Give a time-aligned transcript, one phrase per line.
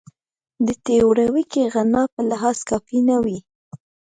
[0.65, 3.37] د تیوریکي غنا په لحاظ کافي نه وي.